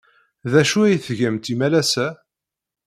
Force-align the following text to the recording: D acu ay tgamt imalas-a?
D 0.51 0.53
acu 0.61 0.79
ay 0.83 0.97
tgamt 1.05 1.45
imalas-a? 1.53 2.07